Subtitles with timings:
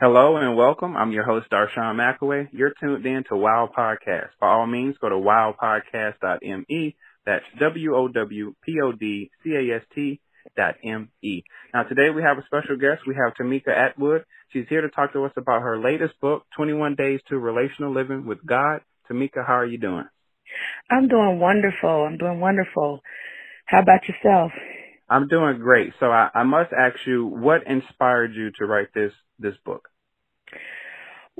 [0.00, 0.96] Hello and welcome.
[0.96, 2.48] I'm your host, Darshawn McAway.
[2.52, 4.30] You're tuned in to WOW Podcast.
[4.40, 6.96] By all means, go to wowpodcast.me.
[7.26, 8.60] That's W-O-W-P-O-D-C-A-S-T
[10.56, 11.42] dot M-E.
[11.74, 13.02] Now today we have a special guest.
[13.06, 14.24] We have Tamika Atwood.
[14.54, 18.24] She's here to talk to us about her latest book, 21 Days to Relational Living
[18.24, 18.80] with God.
[19.10, 20.06] Tamika, how are you doing?
[20.90, 22.06] I'm doing wonderful.
[22.08, 23.02] I'm doing wonderful.
[23.66, 24.52] How about yourself?
[25.10, 25.92] I'm doing great.
[26.00, 29.89] So I, I must ask you, what inspired you to write this this book?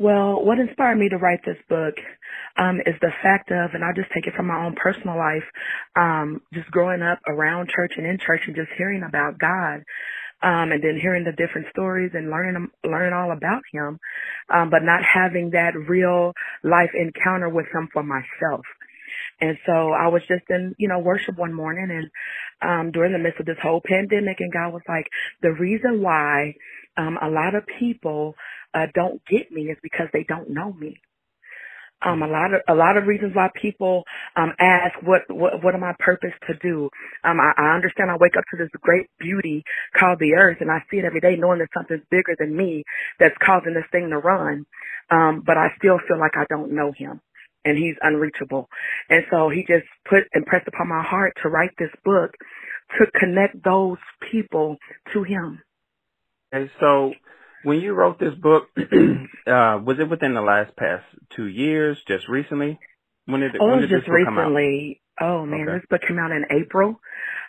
[0.00, 1.94] Well, what inspired me to write this book
[2.56, 5.44] um, is the fact of, and I just take it from my own personal life,
[5.94, 9.82] um, just growing up around church and in church and just hearing about God.
[10.42, 13.98] Um, and then hearing the different stories and learning learning all about him,
[14.48, 16.32] um, but not having that real
[16.64, 18.64] life encounter with him for myself.
[19.42, 22.10] And so I was just in, you know, worship one morning and
[22.62, 25.08] um during the midst of this whole pandemic and God was like,
[25.42, 26.54] the reason why
[26.96, 28.34] um a lot of people
[28.74, 31.00] uh don't get me is because they don't know me.
[32.02, 34.04] Um, a lot of a lot of reasons why people
[34.36, 36.88] um ask what what what am I purpose to do.
[37.24, 39.64] Um, I, I understand I wake up to this great beauty
[39.98, 42.84] called the earth, and I see it every day, knowing that something's bigger than me
[43.18, 44.64] that's causing this thing to run.
[45.10, 47.20] Um, but I still feel like I don't know him
[47.64, 48.68] and he's unreachable.
[49.08, 52.32] And so he just put impressed upon my heart to write this book
[52.98, 53.98] to connect those
[54.30, 54.76] people
[55.12, 55.60] to him.
[56.52, 57.12] And so
[57.64, 61.04] when you wrote this book, uh, was it within the last past
[61.36, 62.78] two years, just recently?
[63.26, 64.46] When did, oh, when did just book come out?
[64.46, 65.00] recently.
[65.20, 65.78] Oh man, Okay.
[65.78, 67.00] this book came out in April.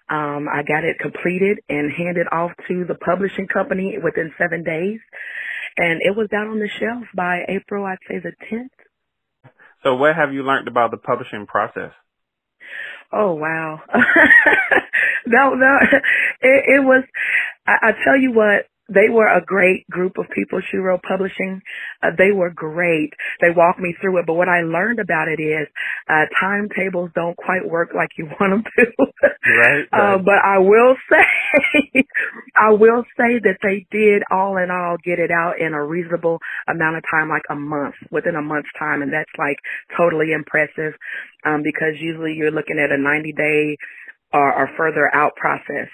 [0.09, 5.00] Um, I got it completed and handed off to the publishing company within seven days.
[5.78, 9.52] And it was down on the shelf by April, I'd say the 10th.
[9.84, 11.92] So what have you learned about the publishing process?
[13.14, 13.80] Oh wow.
[15.25, 15.78] no, no,
[16.42, 17.03] it, it was,
[17.66, 21.61] I, I tell you what, they were a great group of people, Shero Publishing.
[22.03, 23.14] Uh, they were great.
[23.42, 24.25] They walked me through it.
[24.28, 25.67] But what I learned about it is,
[26.09, 29.06] uh, timetables don't quite work like you want them to.
[29.47, 32.03] Right, Uh, but I will say,
[32.57, 36.40] I will say that they did all in all get it out in a reasonable
[36.68, 39.01] amount of time, like a month, within a month's time.
[39.01, 39.57] And that's like
[39.97, 40.94] totally impressive,
[41.46, 43.78] um, because usually you're looking at a 90 day
[44.34, 45.90] or, or further out process.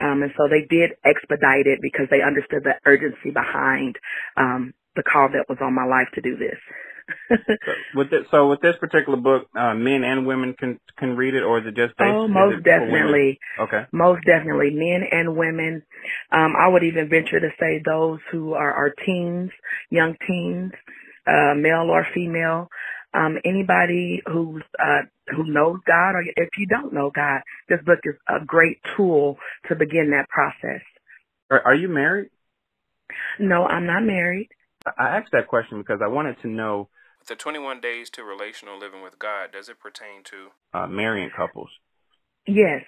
[0.00, 3.96] Um, and so they did expedite it because they understood the urgency behind,
[4.36, 6.58] um, the call that was on my life to do this.
[7.28, 11.34] So with this, so with this particular book, uh, men and women can can read
[11.34, 12.14] it, or is it just based?
[12.14, 12.92] oh, most it for women?
[12.92, 13.38] definitely.
[13.60, 13.82] Okay.
[13.92, 15.82] Most definitely, men and women.
[16.32, 19.50] Um, I would even venture to say those who are, are teens,
[19.90, 20.72] young teens,
[21.26, 22.68] uh, male or female,
[23.14, 28.00] um, anybody who's, uh, who knows God, or if you don't know God, this book
[28.04, 29.38] is a great tool
[29.68, 30.82] to begin that process.
[31.50, 32.30] Are, are you married?
[33.38, 34.48] No, I'm not married.
[34.98, 36.88] I asked that question because I wanted to know.
[37.26, 41.70] The 21 Days to Relational Living with God, does it pertain to uh, marrying couples?
[42.46, 42.84] Yes.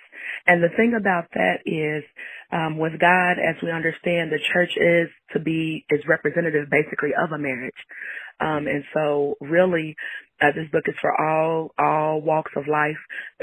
[0.46, 2.04] And the thing about that is,
[2.52, 7.32] um, with God, as we understand, the church is to be, is representative basically of
[7.32, 7.74] a marriage.
[8.40, 9.96] Um, and so really,
[10.40, 12.98] uh, this book is for all, all walks of life,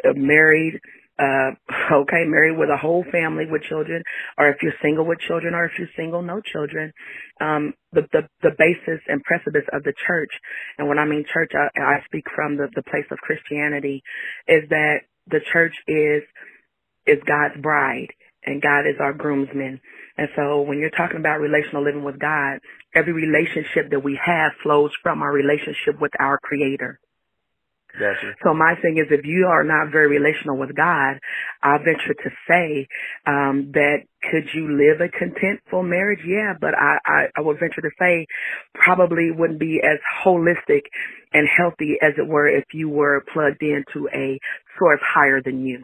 [0.07, 0.79] uh, married,
[1.19, 1.51] uh,
[1.91, 4.03] okay, married with a whole family with children,
[4.37, 6.93] or if you're single with children, or if you're single, no children.
[7.41, 10.31] Um, the, the, the basis and precipice of the church,
[10.77, 14.03] and when I mean church, I, I speak from the, the place of Christianity,
[14.47, 16.23] is that the church is
[17.05, 18.13] is God's bride
[18.45, 19.79] and God is our groomsman.
[20.17, 22.59] And so when you're talking about relational living with God,
[22.93, 26.99] every relationship that we have flows from our relationship with our creator.
[27.93, 28.33] Gotcha.
[28.43, 31.19] So my thing is if you are not very relational with God,
[31.61, 32.87] I venture to say
[33.27, 33.97] um that
[34.31, 36.21] could you live a contentful marriage?
[36.25, 38.25] Yeah, but I, I, I would venture to say
[38.73, 40.83] probably wouldn't be as holistic
[41.33, 44.39] and healthy as it were if you were plugged into a
[44.79, 45.83] source higher than you.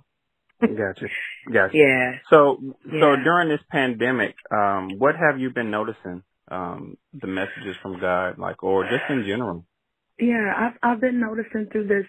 [0.62, 1.08] Gotcha.
[1.52, 1.78] Gotcha.
[1.78, 2.12] Yeah.
[2.30, 3.24] So, so Yeah.
[3.24, 6.24] during this pandemic, um, what have you been noticing?
[6.50, 9.66] Um, the messages from God, like, or just in general?
[10.20, 12.06] Yeah, I've I've been noticing through this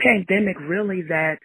[0.00, 1.38] pandemic really that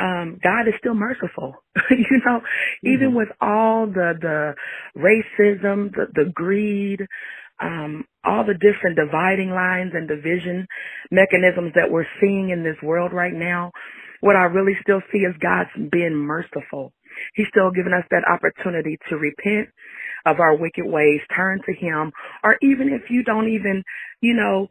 [0.00, 1.54] um God is still merciful.
[1.90, 2.42] you know,
[2.84, 3.16] even Mhm.
[3.16, 4.54] with all the the
[5.00, 7.06] racism, the the greed,
[7.60, 10.66] um, all the different dividing lines and division
[11.12, 13.72] mechanisms that we're seeing in this world right now,
[14.20, 16.92] what I really still see is God's being merciful.
[17.34, 19.68] He's still giving us that opportunity to repent
[20.26, 22.12] of our wicked ways, turn to Him,
[22.44, 23.82] or even if you don't even,
[24.20, 24.68] you know,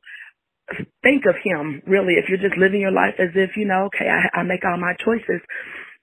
[1.01, 4.09] think of him really if you're just living your life as if you know okay
[4.09, 5.39] i, I make all my choices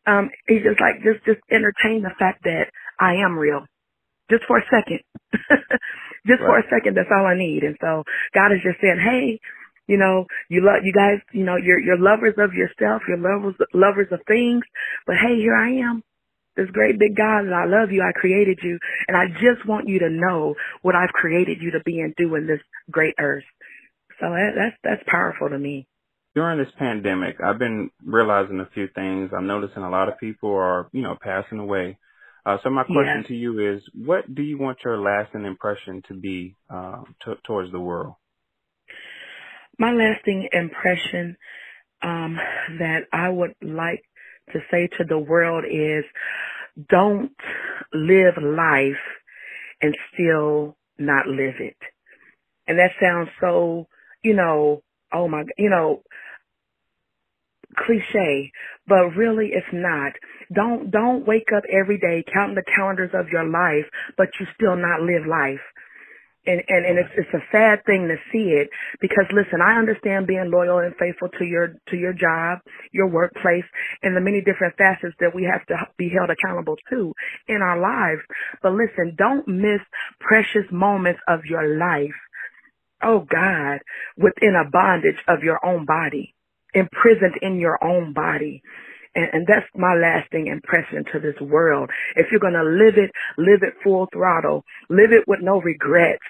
[0.06, 3.66] um he's just like just just entertain the fact that i am real
[4.30, 5.00] just for a second.
[6.26, 6.48] just right.
[6.48, 7.62] for a second, that's all I need.
[7.64, 9.40] And so God is just saying, hey,
[9.86, 13.54] you know, you love, you guys, you know, you're, you're lovers of yourself, you're lovers,
[13.72, 14.62] lovers of things,
[15.06, 16.02] but hey, here I am.
[16.56, 18.00] This great big God and I love you.
[18.02, 18.78] I created you
[19.08, 22.34] and I just want you to know what I've created you to be and do
[22.36, 22.60] in this
[22.90, 23.44] great earth.
[24.20, 25.88] So that, that's, that's powerful to me.
[26.36, 29.30] During this pandemic, I've been realizing a few things.
[29.36, 31.98] I'm noticing a lot of people are, you know, passing away.
[32.46, 33.28] Uh, so my question yeah.
[33.28, 37.72] to you is, what do you want your lasting impression to be uh, t- towards
[37.72, 38.14] the world?
[39.78, 41.36] My lasting impression
[42.02, 42.38] um,
[42.78, 44.04] that I would like
[44.52, 46.04] to say to the world is,
[46.88, 47.32] don't
[47.92, 49.02] live life
[49.80, 51.76] and still not live it.
[52.66, 53.88] And that sounds so,
[54.22, 54.82] you know,
[55.12, 56.02] oh my, you know,
[57.76, 58.52] cliche,
[58.86, 60.12] but really it's not.
[60.52, 63.86] Don't, don't wake up every day counting the calendars of your life,
[64.16, 65.60] but you still not live life.
[66.46, 68.68] And, and, and it's, it's a sad thing to see it
[69.00, 72.60] because listen, I understand being loyal and faithful to your, to your job,
[72.92, 73.64] your workplace,
[74.02, 77.14] and the many different facets that we have to be held accountable to
[77.48, 78.22] in our lives.
[78.62, 79.80] But listen, don't miss
[80.20, 82.14] precious moments of your life.
[83.02, 83.80] Oh God,
[84.16, 86.34] within a bondage of your own body
[86.74, 88.62] imprisoned in your own body.
[89.14, 91.90] And, and that's my lasting impression to this world.
[92.16, 94.64] If you're going to live it, live it full throttle.
[94.88, 96.24] Live it with no regrets.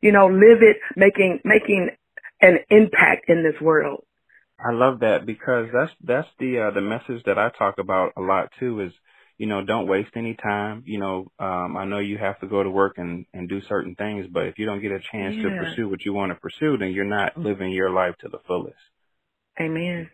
[0.00, 1.90] You know, live it making, making
[2.40, 4.04] an impact in this world.
[4.58, 8.20] I love that because that's, that's the, uh, the message that I talk about a
[8.20, 8.92] lot too is,
[9.36, 10.82] you know, don't waste any time.
[10.84, 13.94] You know, um, I know you have to go to work and, and do certain
[13.94, 15.44] things, but if you don't get a chance yeah.
[15.44, 18.38] to pursue what you want to pursue, then you're not living your life to the
[18.48, 18.74] fullest.
[19.60, 20.10] Amen.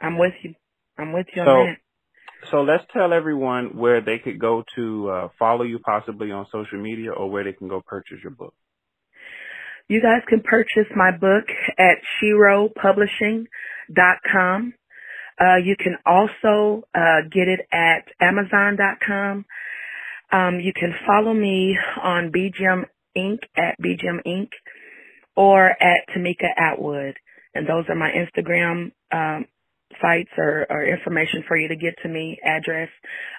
[0.00, 0.54] I'm with you.
[1.00, 1.76] I'm with you so, on that.
[2.50, 6.80] So let's tell everyone where they could go to uh, follow you possibly on social
[6.80, 8.54] media or where they can go purchase your book.
[9.88, 11.44] You guys can purchase my book
[11.78, 14.74] at sheropublishing.com.
[15.40, 19.44] Uh, you can also uh, get it at amazon.com.
[20.32, 22.84] Um, you can follow me on BGM
[23.16, 23.38] Inc.
[23.56, 24.50] at BGM Inc.
[25.34, 27.16] or at Tamika Atwood
[27.54, 29.46] and those are my Instagram um,
[30.00, 32.88] sites or, or, information for you to get to me address.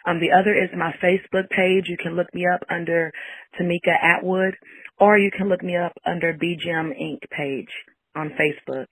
[0.05, 1.85] Um, the other is my Facebook page.
[1.87, 3.11] You can look me up under
[3.59, 4.55] Tamika Atwood,
[4.99, 7.29] or you can look me up under BGM Inc.
[7.29, 7.69] page
[8.15, 8.87] on Facebook.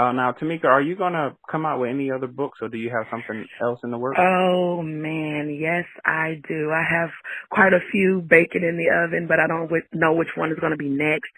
[0.00, 2.78] Uh, now, Tamika, are you going to come out with any other books, or do
[2.78, 4.18] you have something else in the works?
[4.18, 6.70] Oh man, yes, I do.
[6.70, 7.10] I have
[7.50, 10.72] quite a few baking in the oven, but I don't know which one is going
[10.72, 11.28] to be next.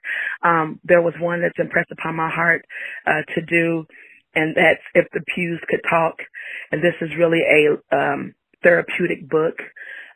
[0.45, 2.65] Um, there was one that's impressed upon my heart
[3.05, 3.85] uh, to do,
[4.35, 6.17] and that's if the pews could talk.
[6.71, 9.55] And this is really a um, therapeutic book.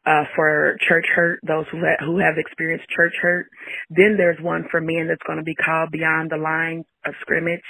[0.05, 3.49] Uh, for church hurt, those who who have experienced church hurt.
[3.91, 7.65] Then there's one for men that's going to be called Beyond the Line of Scrimmage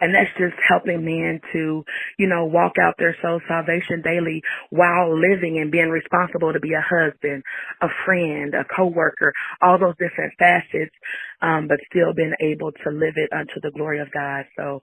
[0.00, 1.84] and that's just helping men to,
[2.18, 6.72] you know, walk out their soul salvation daily while living and being responsible to be
[6.72, 7.42] a husband,
[7.80, 9.32] a friend, a coworker,
[9.62, 10.94] all those different facets,
[11.42, 14.46] um, but still being able to live it unto the glory of God.
[14.56, 14.82] So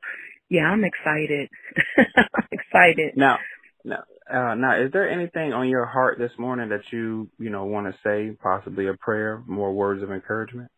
[0.49, 1.49] yeah, I'm excited.
[1.97, 3.15] I'm excited.
[3.15, 3.37] Now,
[3.85, 7.65] now, uh, now, is there anything on your heart this morning that you, you know,
[7.65, 10.69] want to say, possibly a prayer, more words of encouragement?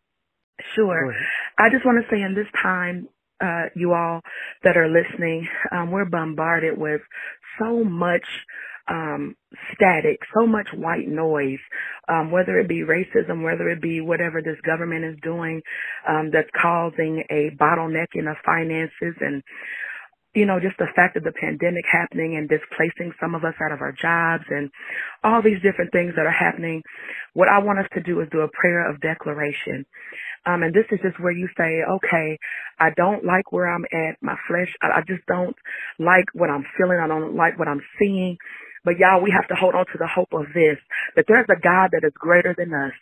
[0.74, 1.12] Sure.
[1.58, 3.08] I just want to say in this time,
[3.40, 4.20] uh, you all
[4.62, 7.00] that are listening, um, we're bombarded with
[7.58, 8.24] so much
[8.88, 9.34] um,
[9.74, 11.58] static, so much white noise,
[12.08, 15.62] um, whether it be racism, whether it be whatever this government is doing
[16.08, 19.42] um, that's causing a bottleneck in of finances and
[20.34, 23.72] you know, just the fact of the pandemic happening and displacing some of us out
[23.72, 24.70] of our jobs and
[25.22, 26.82] all these different things that are happening.
[27.34, 29.86] What I want us to do is do a prayer of declaration.
[30.46, 32.38] Um, and this is just where you say, okay,
[32.78, 34.22] I don't like where I'm at.
[34.22, 35.56] My flesh, I, I just don't
[35.98, 37.00] like what I'm feeling.
[37.02, 38.38] I don't like what I'm seeing.
[38.84, 40.78] But y'all, we have to hold on to the hope of this,
[41.16, 42.92] that there's a God that is greater than us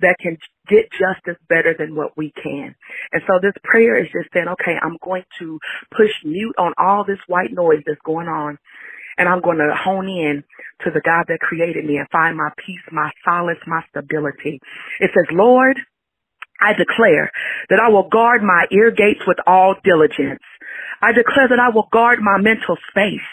[0.00, 0.36] that can
[0.68, 2.74] get justice better than what we can.
[3.12, 5.58] And so this prayer is just saying, okay, I'm going to
[5.96, 8.58] push mute on all this white noise that's going on.
[9.18, 10.44] And I'm going to hone in
[10.84, 14.60] to the God that created me and find my peace, my solace, my stability.
[15.00, 15.78] It says, Lord,
[16.60, 17.30] I declare
[17.70, 20.42] that I will guard my ear gates with all diligence.
[21.02, 23.26] I declare that I will guard my mental space.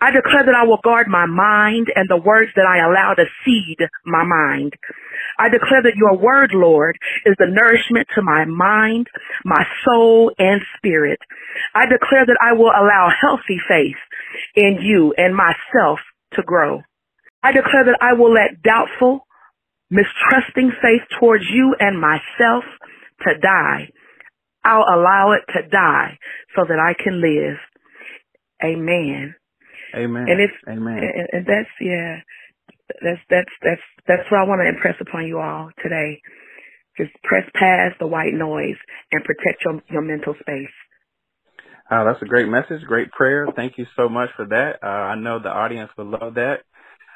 [0.00, 3.24] I declare that I will guard my mind and the words that I allow to
[3.44, 4.74] seed my mind.
[5.38, 9.08] I declare that your word, Lord, is the nourishment to my mind,
[9.44, 11.18] my soul, and spirit.
[11.74, 13.98] I declare that I will allow healthy faith
[14.54, 15.98] in you and myself
[16.34, 16.82] to grow.
[17.42, 19.26] I declare that I will let doubtful,
[19.90, 22.64] mistrusting faith towards you and myself
[23.26, 23.90] to die.
[24.64, 26.18] I'll allow it to die
[26.56, 27.56] so that I can live.
[28.62, 29.34] Amen.
[29.94, 30.26] Amen.
[30.28, 30.98] And if Amen.
[30.98, 32.18] and, and that's yeah,
[33.02, 36.20] that's that's that's that's what I want to impress upon you all today.
[36.98, 38.76] Just press past the white noise
[39.12, 40.74] and protect your your mental space.
[41.90, 43.46] Uh, that's a great message, great prayer.
[43.56, 44.80] Thank you so much for that.
[44.82, 46.60] Uh, I know the audience will love that.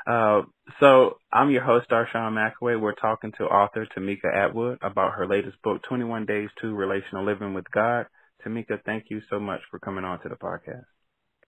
[0.06, 0.42] Uh,
[0.80, 2.80] so I'm your host, Darshawn McAway.
[2.80, 7.54] We're talking to author Tamika Atwood about her latest book, 21 Days to Relational Living
[7.54, 8.06] with God.
[8.44, 10.84] Tamika, thank you so much for coming on to the podcast.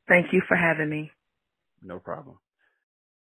[0.09, 1.11] Thank you for having me.
[1.83, 2.37] No problem.